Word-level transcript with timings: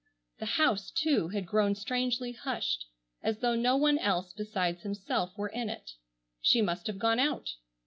The 0.39 0.47
house, 0.57 0.89
too, 0.89 1.27
had 1.27 1.45
grown 1.45 1.75
strangely 1.75 2.31
hushed 2.31 2.87
as 3.21 3.37
though 3.37 3.53
no 3.53 3.77
one 3.77 3.99
else 3.99 4.33
besides 4.33 4.81
himself 4.81 5.37
were 5.37 5.49
in 5.49 5.69
it. 5.69 5.91
She 6.41 6.59
must 6.59 6.87
have 6.87 6.97
gone 6.97 7.19
out. 7.19 7.51